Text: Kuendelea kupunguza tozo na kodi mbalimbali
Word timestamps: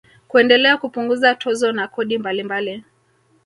Kuendelea 0.27 0.77
kupunguza 0.77 1.35
tozo 1.35 1.71
na 1.71 1.87
kodi 1.87 2.17
mbalimbali 2.17 2.83